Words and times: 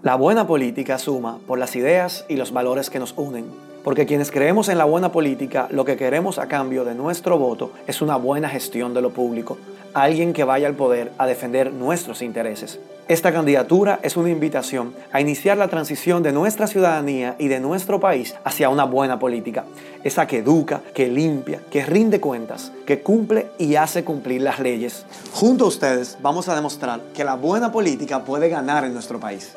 La 0.00 0.14
buena 0.14 0.46
política 0.46 0.96
suma 0.96 1.40
por 1.44 1.58
las 1.58 1.74
ideas 1.74 2.24
y 2.28 2.36
los 2.36 2.52
valores 2.52 2.88
que 2.88 3.00
nos 3.00 3.14
unen. 3.16 3.46
Porque 3.82 4.06
quienes 4.06 4.30
creemos 4.30 4.68
en 4.68 4.78
la 4.78 4.84
buena 4.84 5.10
política, 5.10 5.66
lo 5.72 5.84
que 5.84 5.96
queremos 5.96 6.38
a 6.38 6.46
cambio 6.46 6.84
de 6.84 6.94
nuestro 6.94 7.36
voto 7.36 7.72
es 7.88 8.00
una 8.00 8.14
buena 8.14 8.48
gestión 8.48 8.94
de 8.94 9.02
lo 9.02 9.10
público, 9.10 9.58
alguien 9.94 10.32
que 10.34 10.44
vaya 10.44 10.68
al 10.68 10.74
poder 10.74 11.10
a 11.18 11.26
defender 11.26 11.72
nuestros 11.72 12.22
intereses. 12.22 12.78
Esta 13.08 13.32
candidatura 13.32 13.98
es 14.04 14.16
una 14.16 14.30
invitación 14.30 14.94
a 15.10 15.20
iniciar 15.20 15.56
la 15.56 15.66
transición 15.66 16.22
de 16.22 16.30
nuestra 16.30 16.68
ciudadanía 16.68 17.34
y 17.36 17.48
de 17.48 17.58
nuestro 17.58 17.98
país 17.98 18.36
hacia 18.44 18.68
una 18.68 18.84
buena 18.84 19.18
política, 19.18 19.64
esa 20.04 20.28
que 20.28 20.38
educa, 20.38 20.80
que 20.94 21.08
limpia, 21.08 21.60
que 21.72 21.84
rinde 21.84 22.20
cuentas, 22.20 22.70
que 22.86 23.00
cumple 23.00 23.48
y 23.58 23.74
hace 23.74 24.04
cumplir 24.04 24.42
las 24.42 24.60
leyes. 24.60 25.06
Junto 25.32 25.64
a 25.64 25.68
ustedes 25.68 26.18
vamos 26.22 26.48
a 26.48 26.54
demostrar 26.54 27.00
que 27.14 27.24
la 27.24 27.34
buena 27.34 27.72
política 27.72 28.24
puede 28.24 28.48
ganar 28.48 28.84
en 28.84 28.92
nuestro 28.92 29.18
país. 29.18 29.56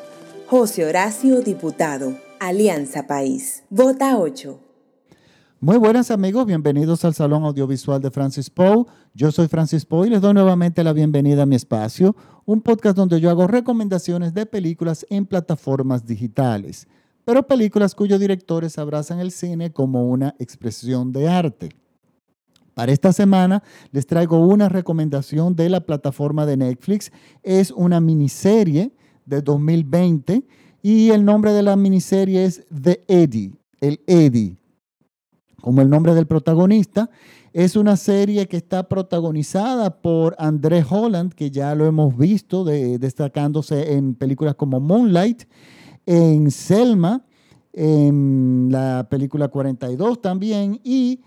José 0.52 0.84
Horacio, 0.84 1.40
diputado, 1.40 2.18
Alianza 2.38 3.06
País. 3.06 3.64
Vota 3.70 4.18
8. 4.18 4.60
Muy 5.60 5.78
buenas 5.78 6.10
amigos, 6.10 6.44
bienvenidos 6.44 7.06
al 7.06 7.14
Salón 7.14 7.44
Audiovisual 7.44 8.02
de 8.02 8.10
Francis 8.10 8.50
Poe. 8.50 8.84
Yo 9.14 9.32
soy 9.32 9.48
Francis 9.48 9.86
Poe 9.86 10.08
y 10.08 10.10
les 10.10 10.20
doy 10.20 10.34
nuevamente 10.34 10.84
la 10.84 10.92
bienvenida 10.92 11.44
a 11.44 11.46
mi 11.46 11.56
espacio, 11.56 12.14
un 12.44 12.60
podcast 12.60 12.98
donde 12.98 13.18
yo 13.18 13.30
hago 13.30 13.46
recomendaciones 13.46 14.34
de 14.34 14.44
películas 14.44 15.06
en 15.08 15.24
plataformas 15.24 16.04
digitales, 16.04 16.86
pero 17.24 17.46
películas 17.46 17.94
cuyos 17.94 18.20
directores 18.20 18.76
abrazan 18.76 19.20
el 19.20 19.30
cine 19.30 19.72
como 19.72 20.06
una 20.10 20.34
expresión 20.38 21.12
de 21.12 21.30
arte. 21.30 21.70
Para 22.74 22.92
esta 22.92 23.14
semana 23.14 23.62
les 23.90 24.06
traigo 24.06 24.46
una 24.46 24.68
recomendación 24.68 25.56
de 25.56 25.70
la 25.70 25.80
plataforma 25.80 26.44
de 26.44 26.58
Netflix. 26.58 27.10
Es 27.42 27.70
una 27.70 28.02
miniserie 28.02 28.92
de 29.24 29.42
2020 29.42 30.44
y 30.82 31.10
el 31.10 31.24
nombre 31.24 31.52
de 31.52 31.62
la 31.62 31.76
miniserie 31.76 32.44
es 32.44 32.64
The 32.68 33.04
Eddie, 33.08 33.52
el 33.80 34.00
Eddie 34.06 34.56
como 35.62 35.80
el 35.80 35.88
nombre 35.88 36.14
del 36.14 36.26
protagonista. 36.26 37.08
Es 37.54 37.76
una 37.76 37.96
serie 37.96 38.46
que 38.48 38.58
está 38.58 38.88
protagonizada 38.88 40.02
por 40.02 40.34
André 40.38 40.84
Holland, 40.88 41.32
que 41.32 41.50
ya 41.50 41.74
lo 41.74 41.86
hemos 41.86 42.16
visto 42.16 42.64
destacándose 42.64 43.94
en 43.94 44.14
películas 44.14 44.56
como 44.56 44.80
Moonlight, 44.80 45.44
en 46.04 46.50
Selma, 46.50 47.24
en 47.72 48.68
la 48.70 49.06
película 49.08 49.48
42 49.48 50.20
también, 50.20 50.80
y 50.82 51.20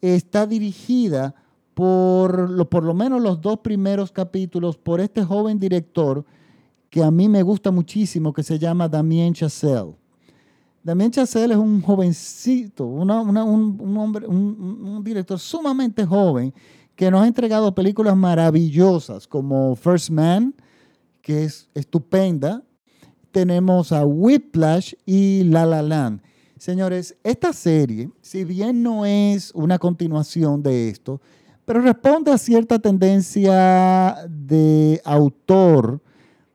está 0.00 0.46
dirigida 0.46 1.34
por 1.74 2.68
por 2.68 2.84
lo 2.84 2.94
menos 2.94 3.22
los 3.22 3.40
dos 3.40 3.58
primeros 3.58 4.10
capítulos 4.10 4.78
por 4.78 5.00
este 5.00 5.22
joven 5.22 5.58
director 5.58 6.24
que 6.90 7.02
a 7.02 7.10
mí 7.10 7.28
me 7.28 7.42
gusta 7.42 7.70
muchísimo, 7.70 8.32
que 8.32 8.42
se 8.42 8.58
llama 8.58 8.88
Damien 8.88 9.34
Chazelle. 9.34 9.94
Damien 10.82 11.10
Chazelle 11.10 11.52
es 11.52 11.58
un 11.58 11.82
jovencito, 11.82 12.86
un, 12.86 13.10
hombre, 13.10 14.26
un, 14.26 15.02
director 15.02 15.38
sumamente 15.38 16.06
joven 16.06 16.54
que 16.94 17.10
nos 17.10 17.22
ha 17.22 17.26
entregado 17.26 17.74
películas 17.74 18.16
maravillosas 18.16 19.26
como 19.26 19.74
First 19.74 20.10
Man, 20.10 20.54
que 21.20 21.44
es 21.44 21.68
estupenda. 21.74 22.62
Tenemos 23.32 23.90
a 23.90 24.06
Whiplash 24.06 24.94
y 25.04 25.42
La 25.44 25.66
La 25.66 25.82
Land. 25.82 26.22
Señores, 26.56 27.16
esta 27.22 27.52
serie, 27.52 28.08
si 28.22 28.44
bien 28.44 28.82
no 28.82 29.04
es 29.04 29.50
una 29.54 29.78
continuación 29.78 30.62
de 30.62 30.88
esto, 30.88 31.20
pero 31.66 31.80
responde 31.80 32.30
a 32.30 32.38
cierta 32.38 32.78
tendencia 32.78 34.16
de 34.28 35.02
autor 35.04 36.00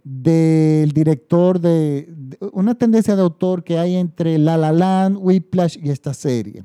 del 0.04 0.92
director 0.92 1.60
de, 1.60 2.38
una 2.54 2.76
tendencia 2.76 3.16
de 3.16 3.22
autor 3.22 3.64
que 3.64 3.78
hay 3.78 3.96
entre 3.96 4.38
La 4.38 4.58
La 4.58 4.72
Land, 4.72 5.18
Whiplash 5.20 5.78
y 5.82 5.90
esta 5.90 6.14
serie. 6.14 6.64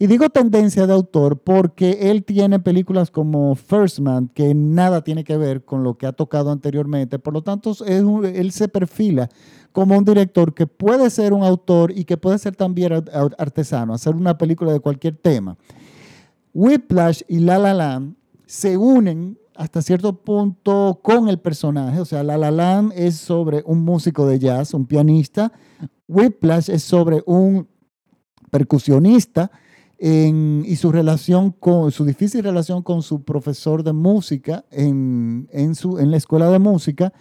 Y 0.00 0.06
digo 0.06 0.28
tendencia 0.30 0.86
de 0.86 0.92
autor 0.92 1.40
porque 1.40 2.10
él 2.10 2.24
tiene 2.24 2.60
películas 2.60 3.10
como 3.10 3.56
First 3.56 3.98
Man 3.98 4.30
que 4.32 4.54
nada 4.54 5.02
tiene 5.02 5.24
que 5.24 5.36
ver 5.36 5.64
con 5.64 5.82
lo 5.82 5.98
que 5.98 6.06
ha 6.06 6.12
tocado 6.12 6.52
anteriormente. 6.52 7.18
Por 7.18 7.32
lo 7.32 7.42
tanto, 7.42 7.74
él 7.84 8.52
se 8.52 8.68
perfila 8.68 9.28
como 9.72 9.98
un 9.98 10.04
director 10.04 10.54
que 10.54 10.68
puede 10.68 11.10
ser 11.10 11.32
un 11.32 11.42
autor 11.42 11.90
y 11.90 12.04
que 12.04 12.16
puede 12.16 12.38
ser 12.38 12.54
también 12.54 12.92
artesano, 13.38 13.92
hacer 13.92 14.14
una 14.14 14.38
película 14.38 14.72
de 14.72 14.78
cualquier 14.78 15.16
tema. 15.16 15.56
Whiplash 16.54 17.22
y 17.28 17.40
La 17.40 17.58
La 17.58 17.74
Land 17.74 18.14
se 18.46 18.76
unen 18.76 19.36
hasta 19.58 19.82
cierto 19.82 20.12
punto 20.22 21.00
con 21.02 21.28
el 21.28 21.40
personaje. 21.40 22.00
O 22.00 22.04
sea, 22.04 22.22
La 22.22 22.38
La 22.38 22.52
Land 22.52 22.92
es 22.94 23.16
sobre 23.16 23.64
un 23.66 23.80
músico 23.80 24.24
de 24.24 24.38
jazz, 24.38 24.72
un 24.72 24.86
pianista. 24.86 25.52
Whiplash 26.06 26.70
es 26.70 26.84
sobre 26.84 27.24
un 27.26 27.66
percusionista 28.52 29.50
y 29.98 30.76
su 30.76 30.92
relación 30.92 31.50
con, 31.50 31.90
su 31.90 32.04
difícil 32.04 32.44
relación 32.44 32.84
con 32.84 33.02
su 33.02 33.24
profesor 33.24 33.82
de 33.82 33.92
música 33.92 34.64
en, 34.70 35.48
su, 35.74 35.98
en 35.98 36.12
la 36.12 36.18
escuela 36.18 36.48
de 36.50 36.60
música. 36.60 37.12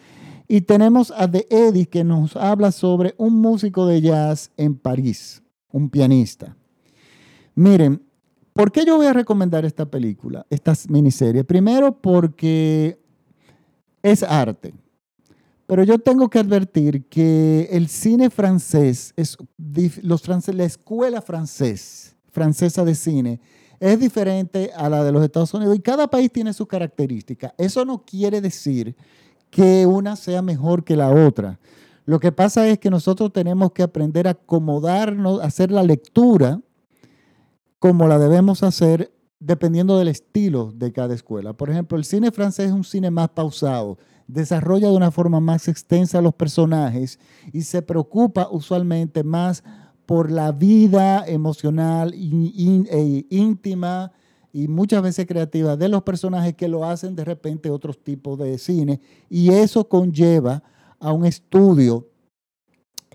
Y 0.47 0.61
tenemos 0.61 1.11
a 1.17 1.29
The 1.29 1.47
Eddie 1.49 1.87
que 1.87 2.03
nos 2.03 2.35
habla 2.35 2.71
sobre 2.71 3.15
un 3.17 3.33
músico 3.41 3.87
de 3.87 3.99
jazz 3.99 4.51
en 4.57 4.75
París, 4.75 5.41
un 5.71 5.89
pianista. 5.89 6.55
Miren, 7.55 8.06
¿Por 8.57 8.71
qué 8.71 8.85
yo 8.85 8.97
voy 8.97 9.05
a 9.05 9.13
recomendar 9.13 9.65
esta 9.65 9.85
película, 9.85 10.43
esta 10.49 10.73
miniserie? 10.89 11.43
Primero 11.43 12.01
porque 12.01 12.99
es 14.01 14.23
arte. 14.23 14.73
Pero 15.67 15.83
yo 15.83 15.99
tengo 15.99 16.27
que 16.27 16.39
advertir 16.39 17.05
que 17.05 17.69
el 17.71 17.87
cine 17.87 18.31
francés, 18.31 19.13
es, 19.15 19.37
los 20.01 20.47
la 20.47 20.63
escuela 20.63 21.21
francés, 21.21 22.15
francesa 22.31 22.83
de 22.83 22.95
cine, 22.95 23.39
es 23.79 23.99
diferente 23.99 24.71
a 24.75 24.89
la 24.89 25.03
de 25.03 25.11
los 25.11 25.23
Estados 25.23 25.53
Unidos 25.53 25.75
y 25.75 25.79
cada 25.79 26.07
país 26.07 26.31
tiene 26.31 26.51
sus 26.51 26.65
características. 26.65 27.53
Eso 27.59 27.85
no 27.85 28.03
quiere 28.05 28.41
decir 28.41 28.95
que 29.51 29.85
una 29.85 30.15
sea 30.15 30.41
mejor 30.41 30.83
que 30.83 30.95
la 30.95 31.11
otra. 31.11 31.59
Lo 32.05 32.19
que 32.19 32.31
pasa 32.31 32.67
es 32.67 32.79
que 32.79 32.89
nosotros 32.89 33.31
tenemos 33.31 33.71
que 33.73 33.83
aprender 33.83 34.27
a 34.27 34.31
acomodarnos, 34.31 35.41
a 35.41 35.45
hacer 35.45 35.69
la 35.69 35.83
lectura 35.83 36.59
como 37.79 38.07
la 38.07 38.17
debemos 38.17 38.63
hacer 38.63 39.11
dependiendo 39.39 39.97
del 39.97 40.07
estilo 40.07 40.71
de 40.73 40.91
cada 40.91 41.13
escuela. 41.13 41.53
Por 41.53 41.69
ejemplo, 41.69 41.97
el 41.97 42.05
cine 42.05 42.31
francés 42.31 42.67
es 42.67 42.71
un 42.71 42.83
cine 42.83 43.11
más 43.11 43.29
pausado, 43.29 43.97
desarrolla 44.27 44.89
de 44.89 44.95
una 44.95 45.11
forma 45.11 45.39
más 45.39 45.67
extensa 45.67 46.21
los 46.21 46.33
personajes 46.33 47.19
y 47.53 47.61
se 47.61 47.81
preocupa 47.81 48.47
usualmente 48.51 49.23
más 49.23 49.63
por 50.05 50.31
la 50.31 50.51
vida 50.51 51.25
emocional 51.27 52.13
e 52.13 53.25
íntima 53.29 54.11
y 54.51 54.67
muchas 54.67 55.03
veces 55.03 55.27
creativa 55.27 55.75
de 55.75 55.89
los 55.89 56.01
personajes 56.03 56.55
que 56.55 56.67
lo 56.67 56.85
hacen 56.85 57.15
de 57.15 57.25
repente 57.25 57.69
otros 57.69 58.03
tipos 58.03 58.39
de 58.39 58.57
cine 58.57 59.01
y 59.29 59.49
eso 59.49 59.87
conlleva 59.87 60.63
a 60.99 61.11
un 61.11 61.25
estudio 61.25 62.07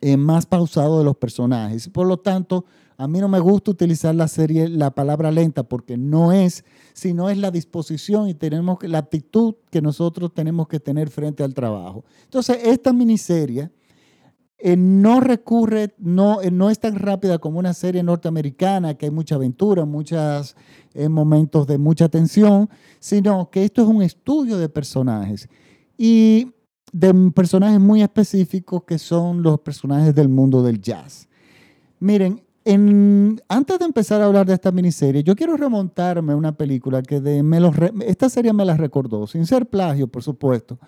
eh, 0.00 0.16
más 0.16 0.46
pausado 0.46 0.98
de 0.98 1.04
los 1.04 1.16
personajes. 1.16 1.88
Por 1.88 2.06
lo 2.06 2.18
tanto, 2.18 2.64
a 3.02 3.08
mí 3.08 3.18
no 3.18 3.28
me 3.28 3.40
gusta 3.40 3.72
utilizar 3.72 4.14
la 4.14 4.28
serie, 4.28 4.68
la 4.68 4.92
palabra 4.92 5.32
lenta, 5.32 5.64
porque 5.64 5.96
no 5.96 6.30
es, 6.30 6.64
sino 6.92 7.30
es 7.30 7.36
la 7.36 7.50
disposición 7.50 8.28
y 8.28 8.34
tenemos 8.34 8.78
la 8.82 8.98
actitud 8.98 9.56
que 9.70 9.82
nosotros 9.82 10.32
tenemos 10.32 10.68
que 10.68 10.78
tener 10.78 11.10
frente 11.10 11.42
al 11.42 11.52
trabajo. 11.52 12.04
Entonces, 12.22 12.58
esta 12.62 12.92
miniserie 12.92 13.70
eh, 14.56 14.76
no 14.76 15.18
recurre, 15.18 15.96
no, 15.98 16.42
eh, 16.42 16.52
no 16.52 16.70
es 16.70 16.78
tan 16.78 16.94
rápida 16.94 17.38
como 17.38 17.58
una 17.58 17.74
serie 17.74 18.04
norteamericana, 18.04 18.94
que 18.94 19.06
hay 19.06 19.10
mucha 19.10 19.34
aventura, 19.34 19.84
muchos 19.84 20.54
eh, 20.94 21.08
momentos 21.08 21.66
de 21.66 21.78
mucha 21.78 22.08
tensión, 22.08 22.70
sino 23.00 23.50
que 23.50 23.64
esto 23.64 23.82
es 23.82 23.88
un 23.88 24.02
estudio 24.02 24.58
de 24.58 24.68
personajes. 24.68 25.48
Y 25.98 26.52
de 26.92 27.12
personajes 27.34 27.80
muy 27.80 28.00
específicos 28.00 28.84
que 28.84 28.98
son 28.98 29.42
los 29.42 29.58
personajes 29.58 30.14
del 30.14 30.28
mundo 30.28 30.62
del 30.62 30.80
jazz. 30.80 31.26
Miren, 31.98 32.40
antes 32.64 33.78
de 33.78 33.84
empezar 33.84 34.20
a 34.20 34.26
hablar 34.26 34.46
de 34.46 34.54
esta 34.54 34.70
miniserie, 34.70 35.22
yo 35.22 35.34
quiero 35.34 35.56
remontarme 35.56 36.32
a 36.32 36.36
una 36.36 36.56
película 36.56 37.02
que 37.02 37.20
de, 37.20 37.42
me 37.42 37.58
esta 38.06 38.28
serie 38.28 38.52
me 38.52 38.64
la 38.64 38.76
recordó, 38.76 39.26
sin 39.26 39.46
ser 39.46 39.66
plagio, 39.66 40.06
por 40.06 40.22
supuesto. 40.22 40.78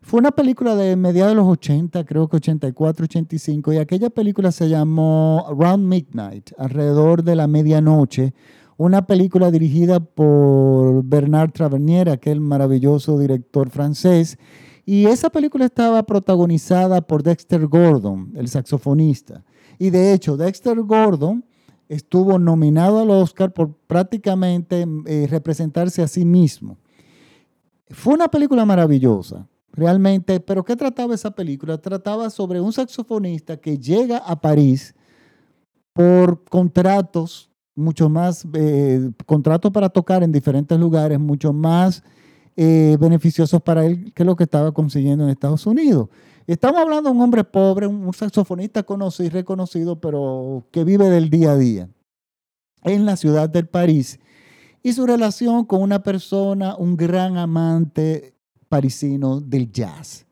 Fue 0.00 0.20
una 0.20 0.30
película 0.30 0.76
de 0.76 0.94
mediados 0.96 1.32
de 1.32 1.36
los 1.36 1.48
80, 1.48 2.04
creo 2.04 2.28
que 2.28 2.36
84, 2.36 3.04
85, 3.04 3.72
y 3.72 3.76
aquella 3.78 4.10
película 4.10 4.52
se 4.52 4.68
llamó 4.68 5.44
Around 5.48 5.84
Midnight, 5.84 6.50
alrededor 6.56 7.24
de 7.24 7.34
la 7.34 7.48
medianoche, 7.48 8.32
una 8.76 9.06
película 9.06 9.50
dirigida 9.50 9.98
por 9.98 11.02
Bernard 11.04 11.50
Tavernier, 11.50 12.10
aquel 12.10 12.40
maravilloso 12.40 13.18
director 13.18 13.70
francés, 13.70 14.38
y 14.86 15.06
esa 15.06 15.30
película 15.30 15.66
estaba 15.66 16.04
protagonizada 16.04 17.00
por 17.02 17.22
Dexter 17.24 17.66
Gordon, 17.66 18.32
el 18.36 18.48
saxofonista. 18.48 19.44
Y 19.78 19.90
de 19.90 20.12
hecho, 20.12 20.36
Dexter 20.36 20.80
Gordon 20.80 21.44
estuvo 21.88 22.38
nominado 22.38 23.00
al 23.00 23.10
Oscar 23.10 23.52
por 23.52 23.74
prácticamente 23.86 24.86
eh, 25.06 25.26
representarse 25.28 26.02
a 26.02 26.08
sí 26.08 26.24
mismo. 26.24 26.76
Fue 27.90 28.14
una 28.14 28.28
película 28.28 28.64
maravillosa. 28.64 29.48
realmente, 29.72 30.40
pero 30.40 30.64
¿qué 30.64 30.74
trataba 30.74 31.14
esa 31.14 31.30
película? 31.30 31.78
Trataba 31.78 32.30
sobre 32.30 32.60
un 32.60 32.72
saxofonista 32.72 33.58
que 33.58 33.78
llega 33.78 34.18
a 34.18 34.40
París 34.40 34.94
por 35.92 36.42
contratos, 36.44 37.50
mucho 37.76 38.08
más, 38.08 38.46
eh, 38.54 39.10
contratos 39.24 39.70
para 39.70 39.88
tocar 39.88 40.24
en 40.24 40.32
diferentes 40.32 40.78
lugares, 40.78 41.20
mucho 41.20 41.52
más 41.52 42.02
eh, 42.56 42.96
beneficiosos 42.98 43.62
para 43.62 43.86
él 43.86 44.12
que 44.14 44.24
lo 44.24 44.34
que 44.34 44.44
estaba 44.44 44.72
consiguiendo 44.72 45.22
en 45.24 45.30
Estados 45.30 45.64
Unidos. 45.64 46.08
Estamos 46.48 46.80
hablando 46.80 47.10
de 47.10 47.14
un 47.14 47.20
hombre 47.20 47.44
pobre, 47.44 47.86
un 47.86 48.14
saxofonista 48.14 48.82
conocido 48.82 49.26
y 49.26 49.28
reconocido, 49.28 50.00
pero 50.00 50.66
que 50.72 50.82
vive 50.82 51.10
del 51.10 51.28
día 51.28 51.50
a 51.50 51.56
día 51.58 51.90
en 52.84 53.04
la 53.04 53.16
ciudad 53.16 53.50
del 53.50 53.68
París 53.68 54.18
y 54.82 54.94
su 54.94 55.06
relación 55.06 55.66
con 55.66 55.82
una 55.82 56.02
persona, 56.02 56.74
un 56.74 56.96
gran 56.96 57.36
amante 57.36 58.34
parisino 58.66 59.42
del 59.42 59.70
jazz. 59.70 60.26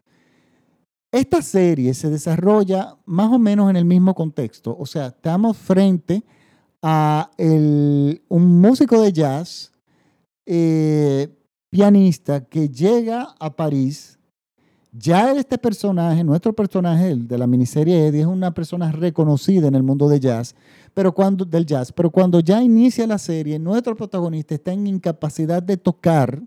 Esta 1.12 1.42
serie 1.42 1.92
se 1.92 2.08
desarrolla 2.08 2.96
más 3.04 3.30
o 3.30 3.38
menos 3.38 3.68
en 3.68 3.76
el 3.76 3.84
mismo 3.84 4.14
contexto, 4.14 4.74
o 4.74 4.86
sea, 4.86 5.08
estamos 5.08 5.58
frente 5.58 6.24
a 6.80 7.30
un 7.36 8.60
músico 8.60 9.02
de 9.02 9.12
jazz, 9.12 9.70
eh, 10.46 11.28
pianista, 11.68 12.42
que 12.42 12.70
llega 12.70 13.34
a 13.38 13.54
París. 13.54 14.18
Ya 14.98 15.32
este 15.32 15.58
personaje, 15.58 16.24
nuestro 16.24 16.54
personaje 16.54 17.14
de 17.14 17.36
la 17.36 17.46
miniserie 17.46 18.06
Eddie, 18.06 18.20
es 18.20 18.26
una 18.26 18.54
persona 18.54 18.90
reconocida 18.92 19.68
en 19.68 19.74
el 19.74 19.82
mundo 19.82 20.08
de 20.08 20.18
jazz, 20.18 20.54
pero 20.94 21.12
cuando, 21.12 21.44
del 21.44 21.66
jazz, 21.66 21.92
pero 21.92 22.10
cuando 22.10 22.40
ya 22.40 22.62
inicia 22.62 23.06
la 23.06 23.18
serie, 23.18 23.58
nuestro 23.58 23.94
protagonista 23.94 24.54
está 24.54 24.72
en 24.72 24.86
incapacidad 24.86 25.62
de 25.62 25.76
tocar 25.76 26.40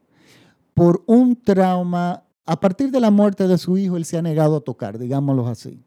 por 0.74 1.04
un 1.06 1.36
trauma. 1.36 2.24
A 2.46 2.60
partir 2.60 2.90
de 2.90 3.00
la 3.00 3.12
muerte 3.12 3.48
de 3.48 3.60
su 3.60 3.78
hijo, 3.78 3.98
él 3.98 4.06
se 4.06 4.18
ha 4.18 4.24
negado 4.24 4.56
a 4.56 4.62
tocar, 4.62 4.98
digámoslo 4.98 5.46
así. 5.46 5.84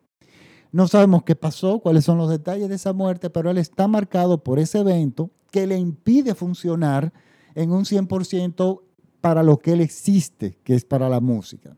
No 0.71 0.87
sabemos 0.87 1.25
qué 1.25 1.35
pasó, 1.35 1.81
cuáles 1.81 2.05
son 2.05 2.19
los 2.19 2.31
detalles 2.31 2.69
de 2.69 2.77
esa 2.77 2.93
muerte, 2.93 3.29
pero 3.29 3.51
él 3.51 3.59
está 3.59 3.89
marcado 3.89 4.45
por 4.45 4.61
ese 4.61 4.79
evento 4.79 5.31
que 5.51 5.67
le 5.67 5.79
impide 5.79 6.37
funcionar 6.37 7.13
en 7.57 7.73
un 7.73 7.85
100% 7.85 8.83
para 9.21 9.43
lo 9.43 9.59
que 9.59 9.73
él 9.73 9.81
existe, 9.81 10.59
que 10.63 10.77
es 10.77 10.85
para 10.85 11.09
la 11.09 11.21
música. 11.21 11.77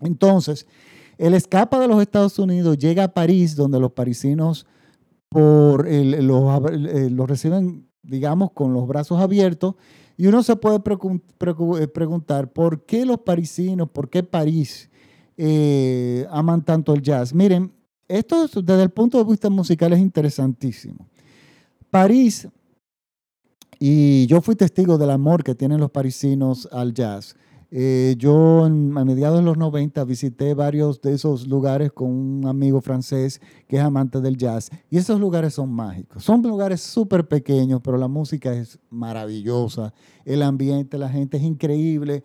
Entonces, 0.00 0.66
él 1.18 1.34
escapa 1.34 1.78
de 1.78 1.88
los 1.88 2.00
Estados 2.00 2.38
Unidos, 2.38 2.78
llega 2.78 3.04
a 3.04 3.14
París, 3.14 3.56
donde 3.56 3.80
los 3.80 3.92
parisinos 3.92 4.66
por 5.28 5.88
lo, 5.88 7.26
reciben, 7.26 7.88
digamos, 8.02 8.52
con 8.52 8.72
los 8.72 8.86
brazos 8.86 9.20
abiertos. 9.20 9.74
Y 10.16 10.28
uno 10.28 10.42
se 10.44 10.54
puede 10.54 10.76
eh, 10.76 11.88
preguntar, 11.88 12.52
¿por 12.52 12.84
qué 12.84 13.04
los 13.04 13.18
parisinos, 13.18 13.90
por 13.90 14.08
qué 14.08 14.22
París 14.22 14.88
eh, 15.36 16.24
aman 16.30 16.64
tanto 16.64 16.94
el 16.94 17.02
jazz? 17.02 17.34
Miren, 17.34 17.72
esto 18.06 18.46
desde 18.46 18.82
el 18.82 18.90
punto 18.90 19.18
de 19.18 19.28
vista 19.28 19.50
musical 19.50 19.92
es 19.92 19.98
interesantísimo. 19.98 21.08
París, 21.90 22.48
y 23.80 24.26
yo 24.26 24.40
fui 24.40 24.54
testigo 24.54 24.98
del 24.98 25.10
amor 25.10 25.42
que 25.42 25.54
tienen 25.54 25.80
los 25.80 25.90
parisinos 25.90 26.68
al 26.70 26.94
jazz. 26.94 27.34
Eh, 27.76 28.14
yo 28.18 28.66
a 28.66 28.68
mediados 28.68 29.40
de 29.40 29.44
los 29.44 29.56
90 29.56 30.04
visité 30.04 30.54
varios 30.54 31.02
de 31.02 31.12
esos 31.12 31.48
lugares 31.48 31.90
con 31.90 32.08
un 32.08 32.46
amigo 32.46 32.80
francés 32.80 33.40
que 33.66 33.78
es 33.78 33.82
amante 33.82 34.20
del 34.20 34.36
jazz 34.36 34.70
y 34.88 34.96
esos 34.96 35.18
lugares 35.18 35.54
son 35.54 35.72
mágicos. 35.72 36.22
Son 36.22 36.40
lugares 36.40 36.80
súper 36.80 37.26
pequeños, 37.26 37.80
pero 37.82 37.96
la 37.96 38.06
música 38.06 38.54
es 38.54 38.78
maravillosa, 38.90 39.92
el 40.24 40.42
ambiente, 40.42 40.98
la 40.98 41.08
gente 41.08 41.36
es 41.36 41.42
increíble. 41.42 42.22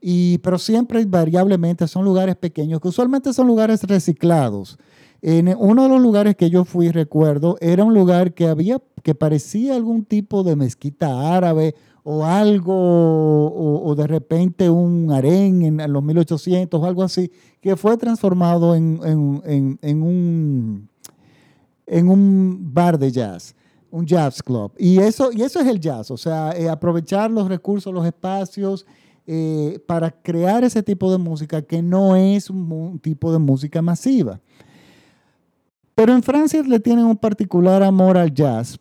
Y, 0.00 0.38
pero 0.38 0.58
siempre 0.58 1.02
invariablemente 1.02 1.86
son 1.88 2.02
lugares 2.02 2.36
pequeños, 2.36 2.80
que 2.80 2.88
usualmente 2.88 3.34
son 3.34 3.48
lugares 3.48 3.82
reciclados. 3.82 4.78
En 5.20 5.54
uno 5.58 5.82
de 5.82 5.88
los 5.90 6.00
lugares 6.00 6.36
que 6.36 6.48
yo 6.48 6.64
fui, 6.64 6.90
recuerdo, 6.90 7.58
era 7.60 7.84
un 7.84 7.92
lugar 7.92 8.32
que 8.32 8.46
había, 8.46 8.80
que 9.02 9.14
parecía 9.14 9.74
algún 9.74 10.06
tipo 10.06 10.42
de 10.42 10.56
mezquita 10.56 11.36
árabe 11.36 11.74
o 12.08 12.24
algo, 12.24 13.82
o, 13.84 13.94
de 13.96 14.06
repente 14.06 14.70
un 14.70 15.10
harén 15.10 15.80
en 15.80 15.92
los 15.92 16.04
1800 16.04 16.80
o 16.80 16.86
algo 16.86 17.02
así, 17.02 17.32
que 17.60 17.74
fue 17.74 17.96
transformado 17.96 18.76
en, 18.76 19.00
un, 19.02 20.88
en 21.84 22.08
un 22.08 22.58
bar 22.72 22.96
de 22.96 23.10
jazz, 23.10 23.56
un 23.90 24.06
jazz 24.06 24.40
club. 24.40 24.70
Y 24.78 24.98
eso, 24.98 25.32
y 25.32 25.42
eso 25.42 25.58
es 25.58 25.66
el 25.66 25.80
jazz, 25.80 26.12
o 26.12 26.16
sea, 26.16 26.52
eh, 26.52 26.68
aprovechar 26.68 27.28
los 27.28 27.48
recursos, 27.48 27.92
los 27.92 28.06
espacios 28.06 28.86
eh, 29.26 29.80
para 29.84 30.08
crear 30.12 30.62
ese 30.62 30.84
tipo 30.84 31.10
de 31.10 31.18
música 31.18 31.60
que 31.60 31.82
no 31.82 32.14
es 32.14 32.50
un 32.50 33.00
tipo 33.00 33.32
de 33.32 33.40
música 33.40 33.82
masiva. 33.82 34.40
Pero 35.96 36.12
en 36.12 36.22
Francia 36.22 36.62
le 36.62 36.78
tienen 36.78 37.04
un 37.04 37.16
particular 37.16 37.82
amor 37.82 38.16
al 38.16 38.32
jazz 38.32 38.78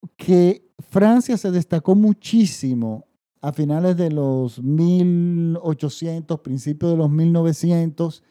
porque 0.00 0.70
Francia 0.88 1.36
se 1.36 1.50
destacó 1.50 1.94
muchísimo 1.94 3.06
a 3.42 3.52
finales 3.52 3.96
de 3.96 4.10
los 4.10 4.62
1800, 4.62 6.40
principios 6.40 6.92
de 6.92 6.98
los 6.98 7.10
1900, 7.10 8.22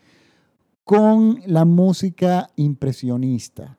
con 0.83 1.41
la 1.45 1.65
música 1.65 2.49
impresionista. 2.55 3.77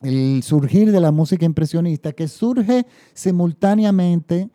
El 0.00 0.42
surgir 0.42 0.90
de 0.90 1.00
la 1.00 1.12
música 1.12 1.44
impresionista, 1.44 2.12
que 2.12 2.26
surge 2.26 2.86
simultáneamente 3.14 4.50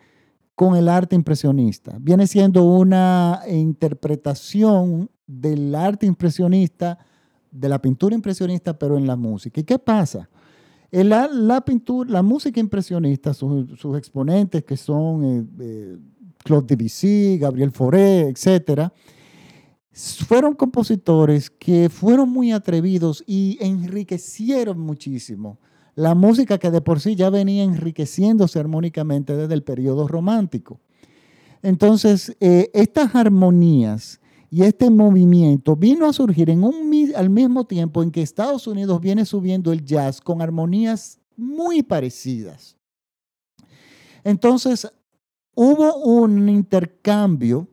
con 0.54 0.76
el 0.76 0.88
arte 0.88 1.14
impresionista. 1.16 1.96
Viene 2.00 2.26
siendo 2.26 2.64
una 2.64 3.40
interpretación 3.48 5.10
del 5.26 5.74
arte 5.74 6.04
impresionista, 6.04 6.98
de 7.50 7.68
la 7.68 7.80
pintura 7.80 8.14
impresionista, 8.14 8.78
pero 8.78 8.98
en 8.98 9.06
la 9.06 9.16
música. 9.16 9.60
¿Y 9.60 9.64
qué 9.64 9.78
pasa? 9.78 10.28
La, 10.90 11.28
la, 11.28 11.60
pintura, 11.60 12.10
la 12.10 12.22
música 12.22 12.60
impresionista, 12.60 13.34
sus, 13.34 13.96
exponentes 13.96 14.64
que 14.64 14.76
son 14.76 15.24
eh, 15.24 15.44
eh, 15.60 15.96
Claude 16.42 16.76
Debussy, 16.76 17.38
Gabriel 17.38 17.72
Fauré, 17.72 18.28
etc., 18.28 18.90
fueron 19.92 20.54
compositores 20.54 21.50
que 21.50 21.88
fueron 21.88 22.30
muy 22.30 22.52
atrevidos 22.52 23.24
y 23.26 23.58
enriquecieron 23.60 24.78
muchísimo 24.78 25.58
la 25.98 26.14
música 26.14 26.58
que 26.58 26.70
de 26.70 26.80
por 26.80 27.00
sí 27.00 27.16
ya 27.16 27.28
venía 27.28 27.64
enriqueciéndose 27.64 28.60
armónicamente 28.60 29.34
desde 29.34 29.54
el 29.54 29.64
periodo 29.64 30.06
romántico. 30.06 30.78
Entonces, 31.60 32.36
eh, 32.38 32.70
estas 32.72 33.16
armonías 33.16 34.20
y 34.50 34.62
este 34.62 34.88
movimiento 34.88 35.76
vino 35.76 36.06
a 36.06 36.12
surgir 36.12 36.48
en 36.50 36.64
un, 36.64 37.12
al 37.14 37.28
mismo 37.28 37.66
tiempo 37.66 38.02
en 38.02 38.10
que 38.10 38.22
Estados 38.22 38.66
Unidos 38.66 39.00
viene 39.00 39.24
subiendo 39.24 39.72
el 39.72 39.84
jazz 39.84 40.20
con 40.20 40.40
armonías 40.40 41.18
muy 41.36 41.82
parecidas. 41.82 42.76
Entonces, 44.24 44.90
hubo 45.54 45.96
un 45.96 46.48
intercambio 46.48 47.68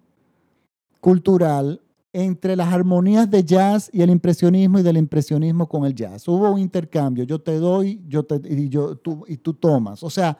cultural 0.99 1.81
entre 2.11 2.55
las 2.55 2.73
armonías 2.73 3.29
de 3.29 3.43
jazz 3.43 3.89
y 3.91 4.01
el 4.01 4.09
impresionismo 4.09 4.79
y 4.79 4.83
del 4.83 4.97
impresionismo 4.97 5.67
con 5.67 5.85
el 5.85 5.93
jazz. 5.93 6.27
Hubo 6.27 6.51
un 6.51 6.59
intercambio, 6.59 7.25
yo 7.25 7.39
te 7.39 7.57
doy 7.57 8.01
yo 8.07 8.23
te, 8.23 8.35
y, 8.35 8.69
tú, 8.69 9.25
y 9.27 9.37
tú 9.37 9.53
tomas. 9.53 10.01
O 10.01 10.09
sea, 10.09 10.37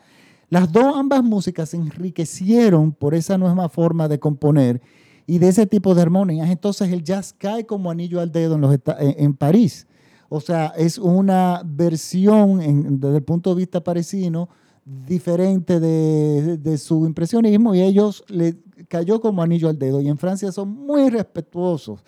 las 0.50 0.71
dos 0.71 0.95
ambas 0.95 1.24
músicas 1.24 1.69
se 1.69 1.77
enriquecieron 1.77 2.91
por 2.91 3.13
esa 3.13 3.38
nueva 3.38 3.67
forma 3.67 4.07
de 4.07 4.19
componer 4.19 4.81
y 5.27 5.39
de 5.39 5.50
ese 5.50 5.65
tipo 5.65 5.96
de 5.96 6.01
armonías, 6.01 6.50
entonces 6.50 6.91
el 6.91 7.03
jazz 7.03 7.34
cae 7.38 7.65
como 7.65 7.89
anillo 7.89 8.20
al 8.20 8.32
dedo 8.32 8.55
en, 8.55 8.62
los, 8.62 8.77
en, 9.00 9.34
París. 9.34 9.88
O 10.29 10.39
sea, 10.39 10.74
es 10.77 10.98
una 10.98 11.62
versión 11.65 13.00
desde 13.00 13.17
el 13.17 13.24
punto 13.24 13.50
de 13.51 13.55
vista 13.58 13.84
parisino 13.84 14.50
diferente 14.86 15.79
de, 15.79 16.77
su 16.77 17.05
impresionismo 17.05 17.74
y 17.74 17.82
ellos 17.82 18.24
le 18.27 18.58
cayó 18.88 19.20
como 19.20 19.41
anillo 19.41 19.70
al 19.70 19.79
dedo. 19.79 20.01
Y 20.01 20.10
en 20.10 20.17
Francia 20.17 20.51
son 20.51 20.70
muy 20.70 21.10
respetuosos 21.10 22.03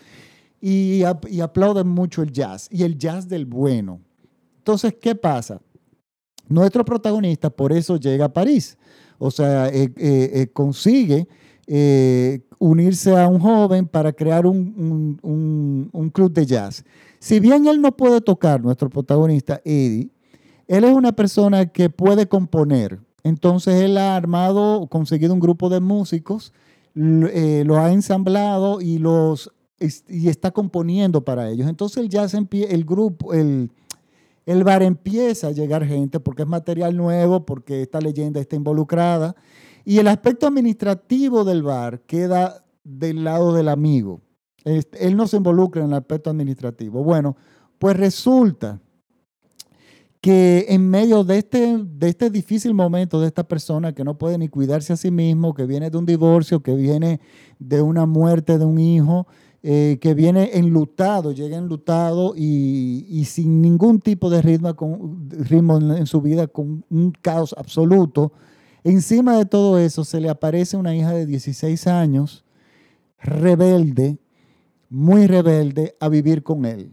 y, 0.61 1.01
y 1.29 1.41
aplauden 1.41 1.87
mucho 1.87 2.21
el 2.21 2.31
jazz 2.31 2.67
y 2.71 2.83
el 2.83 2.97
jazz 2.97 3.27
del 3.27 3.45
bueno. 3.45 3.99
Entonces, 4.59 4.95
¿qué 5.01 5.15
pasa? 5.15 5.61
Nuestro 6.49 6.85
protagonista 6.85 7.49
por 7.49 7.73
eso 7.73 7.97
llega 7.97 8.25
a 8.25 8.33
París. 8.33 8.77
O 9.17 9.31
sea, 9.31 9.67
eh, 9.69 9.91
eh, 9.97 10.31
eh, 10.33 10.47
consigue 10.53 11.27
unirse 12.59 13.15
a 13.15 13.27
un 13.27 13.39
joven 13.39 13.87
para 13.87 14.11
crear 14.11 14.45
un, 14.45 15.19
club 16.13 16.31
de 16.31 16.45
jazz. 16.45 16.83
Si 17.19 17.39
bien 17.39 17.67
él 17.67 17.81
no 17.81 17.95
puede 17.95 18.21
tocar, 18.21 18.61
nuestro 18.61 18.89
protagonista 18.89 19.61
Eddie, 19.63 20.09
él 20.67 20.83
es 20.83 20.93
una 20.93 21.13
persona 21.13 21.67
que 21.67 21.89
puede 21.89 22.27
componer. 22.27 22.99
Entonces 23.23 23.81
él 23.81 23.97
ha 23.97 24.15
armado, 24.15 24.87
conseguido 24.87 25.33
un 25.33 25.39
grupo 25.39 25.69
de 25.69 25.79
músicos, 25.79 26.53
eh, 26.95 27.63
lo 27.65 27.77
ha 27.77 27.91
ensamblado 27.91 28.81
y 28.81 28.97
los 28.97 29.51
y 29.79 30.27
está 30.27 30.51
componiendo 30.51 31.23
para 31.23 31.49
ellos. 31.49 31.69
Entonces 31.69 31.97
el 31.97 32.09
jazz 32.09 32.33
el 32.33 32.85
grupo, 32.85 33.33
el, 33.33 33.69
el 34.47 34.63
bar 34.63 34.81
empieza 34.81 35.47
a 35.47 35.51
llegar 35.51 35.85
gente 35.85 36.19
porque 36.19 36.41
es 36.41 36.47
material 36.47 36.97
nuevo, 36.97 37.45
porque 37.45 37.83
esta 37.83 38.01
leyenda 38.01 38.39
está 38.39 38.55
involucrada 38.55 39.35
y 39.87 39.99
el 39.99 40.09
aspecto 40.09 40.47
administrativo 40.47 41.45
del 41.45 41.63
bar 41.63 42.01
queda 42.01 42.65
del 42.83 43.23
lado 43.23 43.53
del 43.53 43.69
amigo. 43.69 44.19
Él 44.65 45.15
no 45.15 45.27
se 45.27 45.37
involucra 45.37 45.81
en 45.81 45.91
el 45.91 45.93
aspecto 45.93 46.29
administrativo. 46.29 47.05
Bueno, 47.05 47.37
pues 47.79 47.95
resulta 47.95 48.81
que 50.19 50.65
en 50.67 50.89
medio 50.89 51.23
de 51.23 51.37
este, 51.37 51.77
de 51.81 52.09
este 52.09 52.29
difícil 52.29 52.73
momento 52.73 53.21
de 53.21 53.27
esta 53.27 53.47
persona 53.47 53.93
que 53.93 54.03
no 54.03 54.17
puede 54.17 54.37
ni 54.37 54.49
cuidarse 54.49 54.91
a 54.91 54.97
sí 54.97 55.09
mismo, 55.09 55.53
que 55.53 55.65
viene 55.65 55.89
de 55.89 55.97
un 55.97 56.05
divorcio, 56.05 56.61
que 56.61 56.75
viene 56.75 57.21
de 57.57 57.81
una 57.81 58.05
muerte 58.05 58.57
de 58.57 58.65
un 58.65 58.79
hijo, 58.79 59.25
eh, 59.63 59.99
que 60.01 60.13
viene 60.13 60.49
enlutado, 60.55 61.31
llega 61.31 61.55
enlutado 61.55 62.33
y, 62.35 63.23
sin 63.23 63.61
ningún 63.61 64.01
tipo 64.01 64.29
de 64.29 64.41
ritmo, 64.41 64.75
con, 64.75 65.29
ritmo 65.29 65.77
en 65.77 66.07
su 66.07 66.19
vida, 66.19 66.47
con 66.47 66.83
un 66.89 67.13
caos 67.21 67.55
absoluto. 67.57 68.33
Encima 68.87 69.37
de 69.37 69.45
todo 69.45 69.77
eso 69.77 70.05
se 70.05 70.21
le 70.21 70.29
aparece 70.29 70.77
una 70.77 70.95
hija 70.95 71.11
de 71.11 71.25
16 71.25 71.87
años, 71.87 72.45
rebelde, 73.19 74.17
muy 74.89 75.27
rebelde, 75.27 75.97
a 75.99 76.07
vivir 76.07 76.41
con 76.41 76.63
él. 76.63 76.89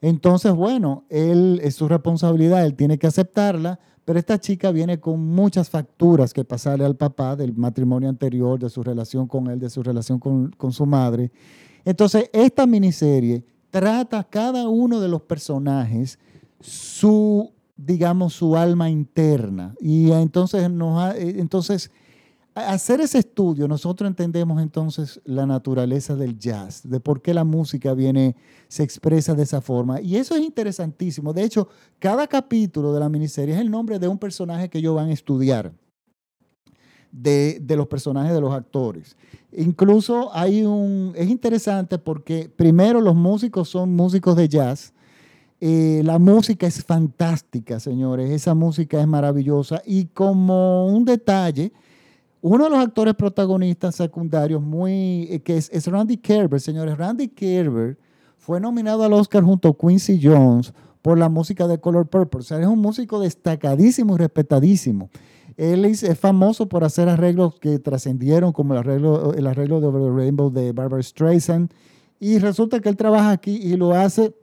Entonces, 0.00 0.54
bueno, 0.54 1.04
él 1.10 1.60
es 1.62 1.74
su 1.74 1.88
responsabilidad, 1.88 2.64
él 2.64 2.74
tiene 2.74 2.96
que 2.96 3.06
aceptarla, 3.06 3.78
pero 4.06 4.18
esta 4.18 4.40
chica 4.40 4.70
viene 4.70 4.98
con 4.98 5.20
muchas 5.20 5.68
facturas 5.68 6.32
que 6.32 6.42
pasarle 6.42 6.86
al 6.86 6.96
papá 6.96 7.36
del 7.36 7.54
matrimonio 7.54 8.08
anterior, 8.08 8.58
de 8.58 8.70
su 8.70 8.82
relación 8.82 9.26
con 9.26 9.48
él, 9.48 9.58
de 9.60 9.68
su 9.68 9.82
relación 9.82 10.18
con, 10.18 10.52
con 10.52 10.72
su 10.72 10.86
madre. 10.86 11.30
Entonces, 11.84 12.30
esta 12.32 12.66
miniserie 12.66 13.44
trata 13.68 14.20
a 14.20 14.24
cada 14.24 14.70
uno 14.70 15.00
de 15.00 15.08
los 15.08 15.20
personajes 15.20 16.18
su, 16.60 17.52
digamos, 17.76 18.34
su 18.34 18.56
alma 18.56 18.90
interna. 18.90 19.74
Y 19.80 20.10
entonces, 20.12 20.70
nos 20.70 21.14
eh, 21.14 21.36
entonces 21.38 21.90
hacer 22.54 23.00
ese 23.00 23.18
estudio, 23.18 23.66
nosotros 23.66 24.08
entendemos 24.08 24.62
entonces 24.62 25.20
la 25.24 25.44
naturaleza 25.44 26.14
del 26.14 26.38
jazz, 26.38 26.88
de 26.88 27.00
por 27.00 27.20
qué 27.20 27.34
la 27.34 27.44
música 27.44 27.94
viene, 27.94 28.36
se 28.68 28.84
expresa 28.84 29.34
de 29.34 29.42
esa 29.42 29.60
forma. 29.60 30.00
Y 30.00 30.16
eso 30.16 30.36
es 30.36 30.42
interesantísimo. 30.42 31.32
De 31.32 31.42
hecho, 31.42 31.68
cada 31.98 32.26
capítulo 32.26 32.92
de 32.92 33.00
la 33.00 33.08
miniserie 33.08 33.54
es 33.54 33.60
el 33.60 33.70
nombre 33.70 33.98
de 33.98 34.08
un 34.08 34.18
personaje 34.18 34.68
que 34.68 34.78
ellos 34.78 34.94
van 34.94 35.08
a 35.08 35.12
estudiar, 35.12 35.72
de, 37.10 37.58
de 37.60 37.76
los 37.76 37.86
personajes 37.88 38.32
de 38.32 38.40
los 38.40 38.52
actores. 38.52 39.16
Incluso 39.52 40.34
hay 40.34 40.64
un, 40.64 41.12
es 41.16 41.28
interesante 41.28 41.98
porque 41.98 42.50
primero 42.54 43.00
los 43.00 43.14
músicos 43.14 43.68
son 43.68 43.94
músicos 43.94 44.36
de 44.36 44.48
jazz. 44.48 44.93
Eh, 45.66 46.02
la 46.04 46.18
música 46.18 46.66
es 46.66 46.84
fantástica, 46.84 47.80
señores. 47.80 48.30
Esa 48.30 48.54
música 48.54 49.00
es 49.00 49.06
maravillosa. 49.06 49.80
Y 49.86 50.04
como 50.08 50.88
un 50.88 51.06
detalle, 51.06 51.72
uno 52.42 52.64
de 52.64 52.70
los 52.70 52.80
actores 52.80 53.14
protagonistas 53.14 53.94
secundarios 53.94 54.60
muy, 54.60 55.26
eh, 55.30 55.40
que 55.42 55.56
es, 55.56 55.70
es, 55.72 55.86
Randy 55.86 56.18
Kerber, 56.18 56.60
señores. 56.60 56.98
Randy 56.98 57.28
Kerber 57.28 57.96
fue 58.36 58.60
nominado 58.60 59.04
al 59.04 59.14
Oscar 59.14 59.42
junto 59.42 59.70
a 59.70 59.74
Quincy 59.74 60.20
Jones 60.22 60.74
por 61.00 61.16
la 61.16 61.30
música 61.30 61.66
de 61.66 61.80
Color 61.80 62.08
Purple. 62.08 62.40
Es 62.40 62.50
un 62.50 62.80
músico 62.80 63.18
destacadísimo 63.18 64.16
y 64.16 64.18
respetadísimo. 64.18 65.08
Él 65.56 65.86
es, 65.86 66.02
es 66.02 66.18
famoso 66.18 66.68
por 66.68 66.84
hacer 66.84 67.08
arreglos 67.08 67.58
que 67.58 67.78
trascendieron, 67.78 68.52
como 68.52 68.74
el 68.74 68.80
arreglo, 68.80 69.32
el 69.32 69.46
arreglo 69.46 69.80
de 69.80 69.86
Over 69.86 70.02
the 70.02 70.10
Rainbow 70.10 70.50
de 70.50 70.72
Barbara 70.72 71.02
Streisand. 71.02 71.72
Y 72.20 72.38
resulta 72.38 72.80
que 72.80 72.90
él 72.90 72.98
trabaja 72.98 73.30
aquí 73.30 73.56
y 73.62 73.78
lo 73.78 73.94
hace 73.94 74.34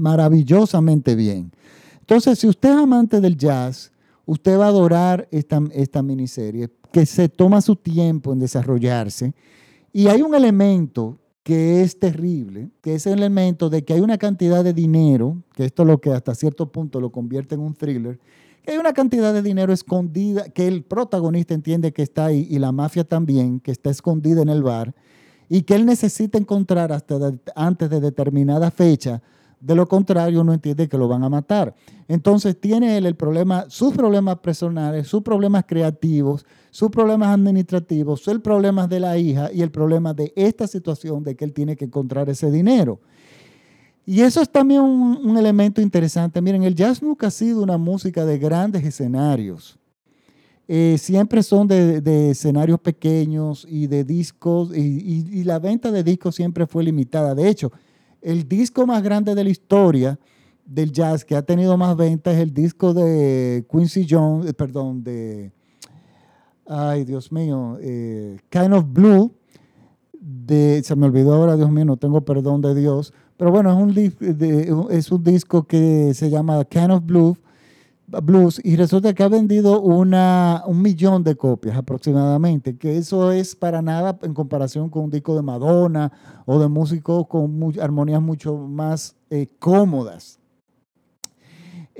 maravillosamente 0.00 1.14
bien. 1.14 1.52
Entonces, 2.00 2.38
si 2.38 2.48
usted 2.48 2.70
es 2.70 2.76
amante 2.76 3.20
del 3.20 3.36
jazz, 3.36 3.92
usted 4.26 4.58
va 4.58 4.66
a 4.66 4.68
adorar 4.68 5.28
esta, 5.30 5.60
esta 5.72 6.02
miniserie 6.02 6.70
que 6.92 7.06
se 7.06 7.28
toma 7.28 7.60
su 7.60 7.76
tiempo 7.76 8.32
en 8.32 8.40
desarrollarse. 8.40 9.32
Y 9.92 10.08
hay 10.08 10.22
un 10.22 10.34
elemento 10.34 11.18
que 11.42 11.82
es 11.82 11.98
terrible, 11.98 12.70
que 12.80 12.94
es 12.94 13.06
el 13.06 13.14
elemento 13.14 13.70
de 13.70 13.84
que 13.84 13.94
hay 13.94 14.00
una 14.00 14.18
cantidad 14.18 14.62
de 14.62 14.72
dinero, 14.72 15.42
que 15.54 15.64
esto 15.64 15.82
es 15.82 15.88
lo 15.88 16.00
que 16.00 16.10
hasta 16.10 16.34
cierto 16.34 16.70
punto 16.70 17.00
lo 17.00 17.10
convierte 17.10 17.54
en 17.54 17.60
un 17.60 17.74
thriller, 17.74 18.18
que 18.62 18.72
hay 18.72 18.78
una 18.78 18.92
cantidad 18.92 19.32
de 19.32 19.42
dinero 19.42 19.72
escondida, 19.72 20.48
que 20.48 20.68
el 20.68 20.84
protagonista 20.84 21.54
entiende 21.54 21.92
que 21.92 22.02
está 22.02 22.26
ahí 22.26 22.46
y 22.50 22.58
la 22.58 22.72
mafia 22.72 23.04
también, 23.04 23.58
que 23.60 23.72
está 23.72 23.90
escondida 23.90 24.42
en 24.42 24.48
el 24.48 24.62
bar, 24.62 24.94
y 25.48 25.62
que 25.62 25.74
él 25.74 25.86
necesita 25.86 26.38
encontrar 26.38 26.92
hasta 26.92 27.32
antes 27.56 27.90
de 27.90 28.00
determinada 28.00 28.70
fecha 28.70 29.22
de 29.60 29.74
lo 29.74 29.86
contrario, 29.86 30.40
uno 30.40 30.54
entiende 30.54 30.88
que 30.88 30.96
lo 30.96 31.06
van 31.06 31.22
a 31.22 31.28
matar. 31.28 31.74
Entonces 32.08 32.58
tiene 32.58 32.96
él 32.96 33.06
el 33.06 33.14
problema, 33.14 33.66
sus 33.68 33.94
problemas 33.94 34.38
personales, 34.38 35.06
sus 35.06 35.22
problemas 35.22 35.64
creativos, 35.66 36.46
sus 36.70 36.90
problemas 36.90 37.28
administrativos, 37.28 38.26
el 38.28 38.40
problema 38.40 38.86
de 38.86 39.00
la 39.00 39.18
hija 39.18 39.52
y 39.52 39.60
el 39.60 39.70
problema 39.70 40.14
de 40.14 40.32
esta 40.34 40.66
situación 40.66 41.22
de 41.22 41.36
que 41.36 41.44
él 41.44 41.52
tiene 41.52 41.76
que 41.76 41.84
encontrar 41.84 42.28
ese 42.30 42.50
dinero. 42.50 43.00
Y 44.06 44.22
eso 44.22 44.40
es 44.40 44.50
también 44.50 44.80
un, 44.80 45.20
un 45.22 45.36
elemento 45.36 45.80
interesante. 45.80 46.40
Miren, 46.40 46.62
el 46.62 46.74
jazz 46.74 47.02
nunca 47.02 47.26
ha 47.26 47.30
sido 47.30 47.62
una 47.62 47.76
música 47.76 48.24
de 48.24 48.38
grandes 48.38 48.82
escenarios. 48.82 49.78
Eh, 50.66 50.96
siempre 50.98 51.42
son 51.42 51.66
de, 51.66 52.00
de, 52.00 52.30
escenarios 52.30 52.80
pequeños 52.80 53.66
y 53.68 53.88
de 53.88 54.04
discos, 54.04 54.74
y, 54.74 54.80
y, 54.80 55.40
y 55.40 55.44
la 55.44 55.58
venta 55.58 55.90
de 55.90 56.02
discos 56.02 56.36
siempre 56.36 56.66
fue 56.66 56.84
limitada. 56.84 57.34
De 57.34 57.48
hecho, 57.48 57.72
el 58.22 58.48
disco 58.48 58.86
más 58.86 59.02
grande 59.02 59.34
de 59.34 59.44
la 59.44 59.50
historia 59.50 60.18
del 60.64 60.92
jazz 60.92 61.24
que 61.24 61.34
ha 61.34 61.42
tenido 61.42 61.76
más 61.76 61.96
ventas 61.96 62.34
es 62.34 62.40
el 62.40 62.54
disco 62.54 62.94
de 62.94 63.66
Quincy 63.70 64.06
Jones, 64.08 64.48
eh, 64.48 64.54
perdón, 64.54 65.02
de, 65.02 65.50
ay 66.66 67.04
Dios 67.04 67.32
mío, 67.32 67.76
eh, 67.80 68.38
Kind 68.48 68.72
of 68.74 68.84
Blue, 68.88 69.32
de, 70.12 70.82
se 70.84 70.94
me 70.94 71.06
olvidó 71.06 71.34
ahora, 71.34 71.56
Dios 71.56 71.70
mío, 71.70 71.84
no 71.84 71.96
tengo 71.96 72.20
perdón 72.20 72.60
de 72.60 72.74
Dios, 72.74 73.12
pero 73.36 73.50
bueno, 73.50 73.72
es 73.72 73.76
un, 73.76 73.94
de, 74.38 74.74
es 74.90 75.10
un 75.10 75.24
disco 75.24 75.64
que 75.64 76.14
se 76.14 76.30
llama 76.30 76.64
Kind 76.64 76.90
of 76.92 77.04
Blue, 77.04 77.36
Blues 78.22 78.60
y 78.64 78.76
resulta 78.76 79.14
que 79.14 79.22
ha 79.22 79.28
vendido 79.28 79.80
una, 79.80 80.64
un 80.66 80.82
millón 80.82 81.22
de 81.22 81.36
copias 81.36 81.76
aproximadamente, 81.76 82.76
que 82.76 82.96
eso 82.96 83.30
es 83.30 83.54
para 83.54 83.82
nada 83.82 84.18
en 84.22 84.34
comparación 84.34 84.90
con 84.90 85.04
un 85.04 85.10
disco 85.10 85.36
de 85.36 85.42
Madonna 85.42 86.10
o 86.46 86.58
de 86.58 86.68
músicos 86.68 87.26
con 87.28 87.72
armonías 87.80 88.20
mucho 88.20 88.56
más 88.56 89.14
eh, 89.30 89.48
cómodas. 89.58 90.39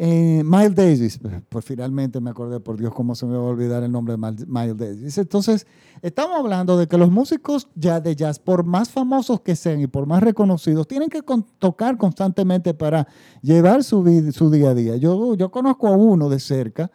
Eh, 0.02 0.42
Miles 0.46 0.74
Davis, 0.74 1.20
pues, 1.50 1.62
finalmente 1.62 2.22
me 2.22 2.30
acordé, 2.30 2.58
por 2.58 2.78
Dios, 2.78 2.94
cómo 2.94 3.14
se 3.14 3.26
me 3.26 3.36
va 3.36 3.42
a 3.42 3.50
olvidar 3.50 3.82
el 3.82 3.92
nombre 3.92 4.16
de 4.16 4.46
Miles 4.46 4.74
Davis. 4.74 5.18
Entonces, 5.18 5.66
estamos 6.00 6.38
hablando 6.38 6.78
de 6.78 6.88
que 6.88 6.96
los 6.96 7.10
músicos 7.10 7.68
ya 7.74 8.00
de 8.00 8.16
jazz, 8.16 8.38
por 8.38 8.64
más 8.64 8.88
famosos 8.88 9.42
que 9.42 9.54
sean 9.54 9.78
y 9.78 9.88
por 9.88 10.06
más 10.06 10.22
reconocidos, 10.22 10.88
tienen 10.88 11.10
que 11.10 11.20
tocar 11.58 11.98
constantemente 11.98 12.72
para 12.72 13.06
llevar 13.42 13.84
su, 13.84 14.32
su 14.32 14.50
día 14.50 14.70
a 14.70 14.74
día. 14.74 14.96
Yo, 14.96 15.34
yo 15.34 15.50
conozco 15.50 15.86
a 15.86 15.90
uno 15.90 16.30
de 16.30 16.40
cerca 16.40 16.90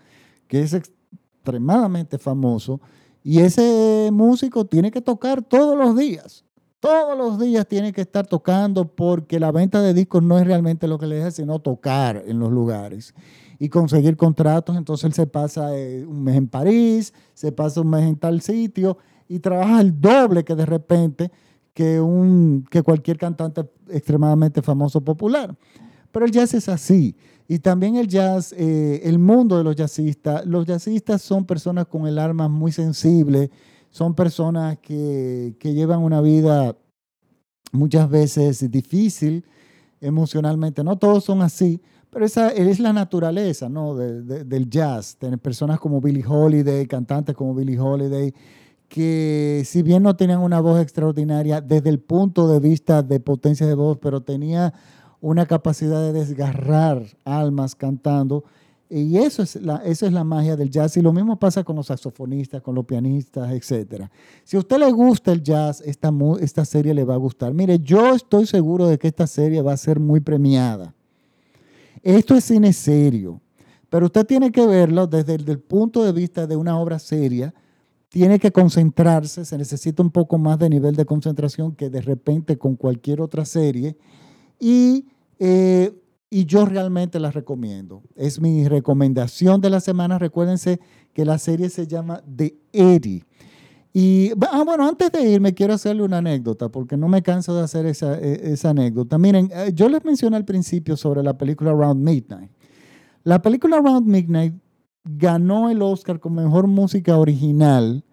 que 0.48 0.62
es 0.62 0.74
extremadamente 0.74 2.18
famoso 2.18 2.82
y 3.24 3.42
ese 3.42 4.10
músico 4.12 4.66
tiene 4.66 4.90
que 4.90 5.02
tocar 5.02 5.44
todos 5.44 5.78
los 5.78 5.96
días 5.96 6.44
todos 6.86 7.18
los 7.18 7.40
días 7.40 7.68
tiene 7.68 7.92
que 7.92 8.02
estar 8.02 8.28
tocando 8.28 8.88
porque 8.88 9.40
la 9.40 9.52
venta 9.52 9.82
de 9.82 9.92
discos 9.92 10.22
no 10.22 10.38
es 10.38 10.46
realmente 10.46 10.88
lo 10.88 11.00
que 11.00 11.08
le 11.08 11.16
deja, 11.16 11.32
sino 11.32 11.58
tocar 11.58 12.22
en 12.28 12.38
los 12.38 12.52
lugares 12.52 13.16
y 13.58 13.70
conseguir 13.70 14.16
contratos. 14.16 14.78
Entonces 14.78 15.06
él 15.06 15.14
se 15.14 15.26
pasa 15.26 15.76
eh, 15.76 16.06
un 16.06 16.24
mes 16.24 16.36
en 16.36 16.48
París, 16.48 17.12
se 17.34 17.52
pasa 17.52 17.82
un 17.82 17.90
mes 17.90 18.04
en 18.04 18.16
tal 18.18 18.40
sitio 18.42 19.00
y 19.28 19.40
trabaja 19.40 19.82
el 19.82 20.00
doble 20.00 20.44
que 20.44 20.54
de 20.54 20.68
repente 20.68 21.32
que, 21.74 22.00
un, 22.00 22.64
que 22.70 22.84
cualquier 22.84 23.18
cantante 23.18 23.68
extremadamente 23.90 24.62
famoso 24.62 25.02
popular. 25.02 25.56
Pero 26.12 26.28
el 26.28 26.32
jazz 26.32 26.54
es 26.54 26.70
así. 26.70 27.16
Y 27.48 27.58
también 27.58 27.96
el 27.96 28.08
jazz, 28.08 28.54
eh, 28.56 29.02
el 29.06 29.18
mundo 29.18 29.58
de 29.58 29.64
los 29.64 29.76
jazzistas, 29.76 30.46
los 30.46 30.68
jazzistas 30.68 31.24
son 31.24 31.46
personas 31.46 31.88
con 31.88 32.06
el 32.06 32.20
alma 32.20 32.48
muy 32.48 32.72
sensible, 32.72 33.50
son 33.96 34.14
personas 34.14 34.78
que, 34.80 35.56
que 35.58 35.74
llevan 35.74 36.02
una 36.02 36.20
vida 36.20 36.76
muchas 37.72 38.10
veces 38.10 38.70
difícil 38.70 39.46
emocionalmente. 40.02 40.84
No 40.84 40.98
todos 40.98 41.24
son 41.24 41.42
así, 41.42 41.82
pero 42.10 42.26
esa 42.26 42.50
es 42.50 42.82
la 42.82 42.92
naturaleza 42.92 43.70
¿no? 43.70 43.96
de, 43.96 44.22
de, 44.22 44.44
del 44.44 44.70
jazz. 44.70 45.16
Tener 45.16 45.40
personas 45.40 45.80
como 45.80 46.02
Billie 46.02 46.26
Holiday, 46.28 46.86
cantantes 46.88 47.38
como 47.38 47.56
Billie 47.56 47.80
Holiday, 47.80 48.34
que 48.90 49.64
si 49.64 49.82
bien 49.82 50.04
no 50.04 50.18
tenían 50.18 50.42
una 50.42 50.60
voz 50.60 50.82
extraordinaria 50.82 51.62
desde 51.62 51.88
el 51.88 52.02
punto 52.02 52.50
de 52.50 52.60
vista 52.60 53.02
de 53.02 53.22
potencia 53.22 53.66
de 53.66 53.76
voz, 53.76 53.98
pero 54.02 54.20
tenía 54.20 54.74
una 55.22 55.46
capacidad 55.46 56.02
de 56.02 56.12
desgarrar 56.12 57.02
almas 57.24 57.76
cantando 57.76 58.44
y 58.90 59.18
eso 59.18 59.42
es, 59.42 59.56
la, 59.56 59.78
eso 59.78 60.06
es 60.06 60.14
la 60.14 60.24
magia 60.24 60.56
del 60.56 60.70
jazz. 60.70 60.96
Y 60.98 61.02
lo 61.02 61.12
mismo 61.12 61.40
pasa 61.40 61.64
con 61.64 61.76
los 61.76 61.88
saxofonistas, 61.88 62.62
con 62.62 62.76
los 62.76 62.86
pianistas, 62.86 63.52
etc. 63.52 64.06
Si 64.44 64.56
a 64.56 64.60
usted 64.60 64.78
le 64.78 64.92
gusta 64.92 65.32
el 65.32 65.42
jazz, 65.42 65.82
esta, 65.82 66.14
esta 66.40 66.66
serie 66.66 66.94
le 66.94 67.04
va 67.04 67.16
a 67.16 67.18
gustar. 67.18 67.54
Mire, 67.54 67.80
yo 67.80 68.14
estoy 68.14 68.46
seguro 68.46 68.88
de 68.88 69.00
que 69.00 69.08
esta 69.08 69.26
serie 69.26 69.62
va 69.62 69.74
a 69.74 69.78
ser 69.78 70.00
muy 70.00 70.20
premiada. 70.20 70.94
Esto 72.04 72.36
es 72.36 72.44
cine 72.44 72.72
serio, 72.72 73.42
pero 73.90 74.06
usted 74.06 74.26
tiene 74.28 74.52
que 74.52 74.66
verlo 74.68 75.08
desde 75.08 75.34
el, 75.34 75.60
punto 75.60 76.04
de 76.04 76.12
vista 76.12 76.46
de 76.46 76.56
una 76.56 76.78
obra 76.80 77.00
seria 77.00 77.54
tiene 78.10 78.40
que 78.40 78.52
concentrarse, 78.52 79.44
se 79.44 79.58
necesita 79.58 80.04
un 80.04 80.12
poco 80.12 80.38
más 80.38 80.60
de 80.60 80.70
nivel 80.70 80.96
de 80.96 81.06
concentración 81.06 81.76
que 81.76 81.90
de 81.90 82.02
repente 82.02 82.58
con 82.58 82.76
cualquier 82.76 83.20
otra 83.20 83.44
serie. 83.44 83.98
Y, 84.58 85.08
eh, 85.40 85.92
y 86.30 86.46
yo 86.46 86.66
realmente 86.66 87.20
la 87.20 87.32
recomiendo. 87.32 88.04
Es 88.16 88.42
mi 88.42 88.68
recomendación 88.68 89.62
de 89.62 89.70
la 89.70 89.80
semana. 89.80 90.20
Recuérdense 90.20 90.80
que 91.14 91.26
la 91.26 91.38
serie 91.38 91.70
se 91.70 91.88
llama 91.88 92.24
The 92.36 92.58
Eddie. 92.74 93.24
Y 93.94 94.32
ah, 94.52 94.64
bueno, 94.66 94.86
antes 94.88 95.10
de 95.12 95.24
irme 95.24 95.54
quiero 95.54 95.74
hacerle 95.74 96.04
una 96.04 96.18
anécdota, 96.18 96.68
porque 96.68 96.98
no 96.98 97.08
me 97.08 97.22
canso 97.22 97.56
de 97.56 97.64
hacer 97.64 97.86
esa, 97.86 98.20
e, 98.20 98.58
anécdota. 98.66 99.18
Miren, 99.18 99.50
eh, 99.54 99.72
yo 99.74 99.88
les 99.88 100.04
mencioné 100.04 100.36
al 100.36 100.44
principio 100.44 100.98
sobre 100.98 101.24
la 101.24 101.38
película 101.38 101.72
Around 101.72 102.04
Midnight. 102.04 102.52
La 103.24 103.42
película 103.42 103.78
Around 103.78 104.06
Midnight 104.06 104.54
ganó 105.06 105.70
el 105.70 105.82
Oscar 105.82 106.20
como 106.20 106.42
mejor 106.42 106.68
música 106.68 107.18
original 107.18 108.04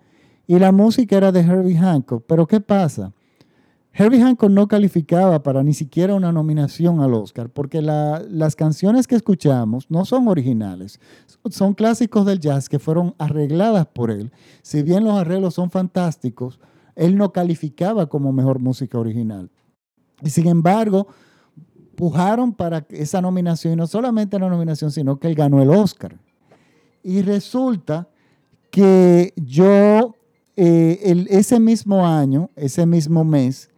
y 0.46 0.58
la 0.58 0.70
música 0.70 1.16
era 1.16 1.32
de 1.32 1.40
Herbie 1.40 1.76
Hancock. 1.76 2.24
Pero 2.28 2.46
¿qué 2.46 2.60
pasa? 2.60 3.12
Herbie 3.94 4.22
Hancock 4.22 4.50
no 4.50 4.68
calificaba 4.68 5.42
para 5.42 5.62
ni 5.62 5.74
siquiera 5.74 6.14
una 6.14 6.32
nominación 6.32 7.00
al 7.00 7.12
Oscar, 7.12 7.50
porque 7.50 7.82
las 7.82 8.56
canciones 8.56 9.06
que 9.06 9.16
escuchamos 9.16 9.90
no 9.90 10.06
son 10.06 10.28
originales, 10.28 10.98
son 11.50 11.74
clásicos 11.74 12.24
del 12.24 12.40
jazz 12.40 12.70
que 12.70 12.78
fueron 12.78 13.14
arregladas 13.18 13.86
por 13.86 14.10
él. 14.10 14.32
Si 14.62 14.82
bien 14.82 15.04
los 15.04 15.14
arreglos 15.14 15.54
son 15.54 15.70
fantásticos, 15.70 16.58
él 16.96 17.18
no 17.18 17.32
calificaba 17.32 18.06
como 18.06 18.32
mejor 18.32 18.60
música 18.60 18.98
original. 18.98 19.50
Y 20.22 20.30
sin 20.30 20.46
embargo, 20.48 21.08
pujaron 21.94 22.54
para 22.54 22.86
esa 22.88 23.20
nominación, 23.20 23.74
y 23.74 23.76
no 23.76 23.86
solamente 23.86 24.38
la 24.38 24.48
nominación, 24.48 24.90
sino 24.90 25.18
que 25.18 25.28
él 25.28 25.34
ganó 25.34 25.60
el 25.60 25.68
Oscar. 25.68 26.18
Y 27.02 27.20
resulta 27.20 28.08
que 28.70 29.34
yo, 29.36 30.14
eh, 30.56 31.26
ese 31.28 31.60
mismo 31.60 32.06
año, 32.06 32.48
ese 32.56 32.86
mismo 32.86 33.22
mes, 33.22 33.68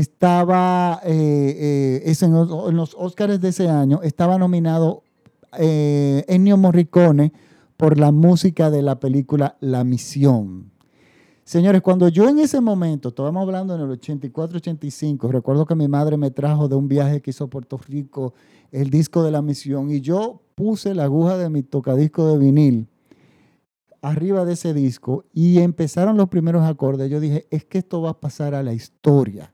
estaba, 0.00 1.00
eh, 1.04 2.02
eh, 2.04 2.14
en, 2.20 2.32
los, 2.76 2.96
Oscars 2.98 3.40
de 3.40 3.50
ese 3.50 3.68
año, 3.68 4.00
estaba 4.02 4.38
nominado 4.38 5.04
Ennio 5.56 6.56
Morricone 6.56 7.32
por 7.76 7.96
la 7.96 8.10
música 8.10 8.70
de 8.70 8.82
la 8.82 8.98
película 8.98 9.56
La 9.60 9.84
Misión. 9.84 10.72
Señores, 11.44 11.80
cuando 11.80 12.08
yo 12.08 12.28
en 12.28 12.40
ese 12.40 12.60
momento, 12.60 13.10
estábamos 13.10 13.42
hablando 13.42 13.76
en 13.76 13.82
el 13.82 14.00
84-85, 14.00 15.30
recuerdo 15.30 15.64
que 15.64 15.76
mi 15.76 15.86
madre 15.86 16.16
me 16.16 16.32
trajo 16.32 16.66
de 16.66 16.74
un 16.74 16.88
viaje 16.88 17.22
que 17.22 17.30
hizo 17.30 17.44
a 17.44 17.50
Puerto 17.50 17.78
Rico 17.78 18.34
el 18.72 18.90
disco 18.90 19.22
de 19.22 19.30
la 19.30 19.42
misión 19.42 19.92
y 19.92 20.00
yo 20.00 20.42
puse 20.56 20.92
la 20.92 21.04
aguja 21.04 21.38
de 21.38 21.50
mi 21.50 21.62
tocadisco 21.62 22.26
de 22.26 22.38
vinil 22.38 22.88
arriba 24.02 24.44
de 24.44 24.54
ese 24.54 24.74
disco 24.74 25.24
y 25.32 25.60
empezaron 25.60 26.16
los 26.16 26.28
primeros 26.28 26.64
acordes. 26.64 27.08
Yo 27.08 27.20
dije, 27.20 27.46
es 27.50 27.64
que 27.64 27.78
esto 27.78 28.02
va 28.02 28.10
a 28.10 28.20
pasar 28.20 28.56
a 28.56 28.64
la 28.64 28.72
historia. 28.72 29.53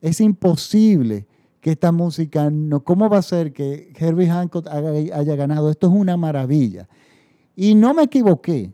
Es 0.00 0.20
imposible 0.20 1.26
que 1.60 1.72
esta 1.72 1.92
música, 1.92 2.50
no, 2.50 2.84
¿cómo 2.84 3.08
va 3.08 3.18
a 3.18 3.22
ser 3.22 3.52
que 3.52 3.92
Herbie 3.98 4.28
Hancock 4.28 4.66
haya 4.68 5.36
ganado? 5.36 5.70
Esto 5.70 5.88
es 5.88 5.92
una 5.92 6.16
maravilla. 6.16 6.88
Y 7.54 7.74
no 7.74 7.94
me 7.94 8.04
equivoqué. 8.04 8.72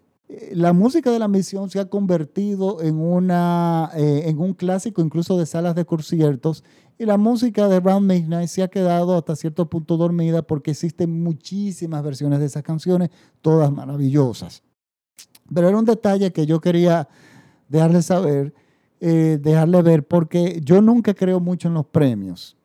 La 0.53 0.73
música 0.73 1.11
de 1.11 1.19
la 1.19 1.29
misión 1.29 1.69
se 1.71 1.79
ha 1.79 1.91
convertido 1.91 2.81
en, 2.83 2.99
una, 2.99 3.91
eh, 3.95 4.25
en 4.27 4.39
un 4.39 4.55
clásico 4.55 5.03
incluso 5.03 5.37
de 5.37 5.45
salas 5.45 5.75
de 5.75 5.85
conciertos 5.85 6.65
y 6.99 7.05
la 7.05 7.17
música 7.17 7.69
de 7.69 7.81
Round 7.81 8.07
Midnight 8.07 8.49
se 8.49 8.63
ha 8.63 8.69
quedado 8.69 9.17
hasta 9.17 9.37
cierto 9.37 9.69
punto 9.69 9.97
dormida 9.97 10.43
porque 10.43 10.71
existen 10.71 11.23
muchísimas 11.23 12.03
versiones 12.03 12.39
de 12.39 12.47
esas 12.47 12.63
canciones, 12.63 13.11
todas 13.41 13.73
maravillosas. 13.73 14.63
Pero 15.53 15.69
era 15.69 15.79
un 15.79 15.85
detalle 15.85 16.33
que 16.33 16.47
yo 16.47 16.61
quería 16.61 17.09
dejarle 17.69 18.03
saber, 18.03 18.55
eh, 19.05 19.39
dejarle 19.41 19.83
ver, 19.83 20.07
porque 20.07 20.61
yo 20.65 20.81
nunca 20.81 21.13
creo 21.13 21.41
mucho 21.41 21.69
en 21.69 21.75
los 21.75 21.87
premios. 21.87 22.57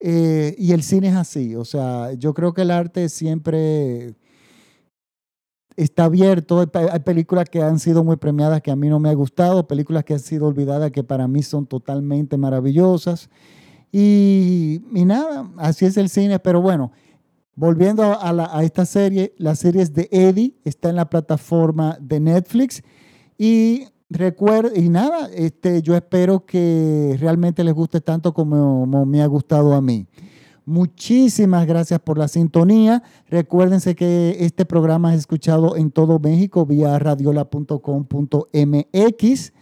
Eh, 0.00 0.54
y 0.58 0.72
el 0.72 0.82
cine 0.82 1.08
es 1.08 1.14
así, 1.14 1.54
o 1.54 1.64
sea, 1.64 2.12
yo 2.14 2.34
creo 2.34 2.52
que 2.52 2.62
el 2.62 2.70
arte 2.70 3.08
siempre 3.08 4.14
está 5.76 6.04
abierto. 6.04 6.68
Hay 6.90 7.00
películas 7.00 7.48
que 7.48 7.62
han 7.62 7.78
sido 7.78 8.04
muy 8.04 8.16
premiadas 8.16 8.60
que 8.60 8.70
a 8.70 8.76
mí 8.76 8.88
no 8.88 9.00
me 9.00 9.08
ha 9.08 9.14
gustado, 9.14 9.66
películas 9.66 10.04
que 10.04 10.14
han 10.14 10.20
sido 10.20 10.46
olvidadas 10.46 10.90
que 10.90 11.04
para 11.04 11.26
mí 11.28 11.42
son 11.42 11.66
totalmente 11.66 12.36
maravillosas. 12.36 13.30
Y, 13.92 14.82
y 14.92 15.04
nada, 15.04 15.50
así 15.56 15.86
es 15.86 15.96
el 15.96 16.08
cine, 16.08 16.38
pero 16.40 16.60
bueno, 16.60 16.92
Volviendo 17.56 18.02
a, 18.02 18.64
esta 18.64 18.84
serie, 18.84 19.32
la 19.38 19.54
serie 19.54 19.82
es 19.82 19.94
de 19.94 20.08
Eddie, 20.10 20.56
está 20.64 20.90
en 20.90 20.96
la 20.96 21.08
plataforma 21.08 21.96
de 22.00 22.18
Netflix. 22.18 22.82
Y 23.38 23.86
recuerda, 24.10 24.78
y 24.78 24.88
nada, 24.88 25.28
este, 25.34 25.82
yo 25.82 25.96
espero 25.96 26.46
que 26.46 27.16
realmente 27.18 27.64
les 27.64 27.74
guste 27.74 28.00
tanto 28.00 28.32
como, 28.32 28.86
me 29.06 29.22
ha 29.22 29.26
gustado 29.26 29.74
a 29.74 29.80
mí. 29.80 30.06
Muchísimas 30.66 31.66
gracias 31.66 32.00
por 32.00 32.16
la 32.16 32.28
sintonía. 32.28 33.02
Recuérdense 33.28 33.94
que 33.94 34.38
este 34.40 34.64
programa 34.64 35.12
es 35.12 35.20
escuchado 35.20 35.76
en 35.76 35.90
todo 35.90 36.18
México 36.18 36.64
vía 36.64 36.98
radiola.com.mx. 36.98 39.52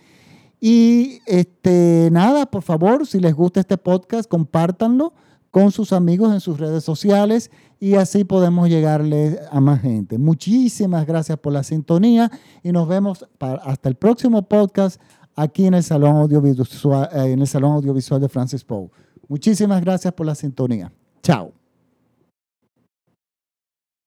Y 0.61 1.19
este, 1.27 2.09
nada, 2.13 2.47
por 2.47 2.63
favor, 2.63 3.05
si 3.05 3.19
les 3.19 3.35
gusta 3.35 3.59
este 3.59 3.79
podcast, 3.79 4.31
compártanlo 4.31 5.13
con 5.51 5.73
sus 5.73 5.93
amigos 5.93 6.33
en 6.33 6.39
sus 6.41 6.61
redes 6.61 6.85
sociales 6.85 7.51
y 7.83 7.97
así 7.97 8.23
podemos 8.23 8.69
llegarle 8.69 9.41
a 9.51 9.61
más 9.61 9.81
gente. 9.81 10.17
Muchísimas 10.17 11.05
gracias 11.05 11.37
por 11.37 11.53
la 11.53 11.65
sintonía 11.65 12.31
y 12.63 12.71
nos 12.71 12.87
vemos 12.87 13.27
hasta 13.41 13.89
el 13.89 13.97
próximo 13.97 14.41
podcast 14.43 15.01
aquí 15.35 15.67
en 15.67 15.75
el 15.75 15.83
Salón 15.83 16.15
Audiovisual, 16.15 17.09
eh, 17.13 17.33
en 17.33 17.41
el 17.41 17.47
Salón 17.49 17.73
Audiovisual 17.73 18.21
de 18.21 18.29
Francis 18.29 18.63
Poe. 18.63 18.89
Muchísimas 19.27 19.81
gracias 19.81 20.15
por 20.15 20.27
la 20.27 20.37
sintonía. 20.37 20.93
Chao. 21.25 21.62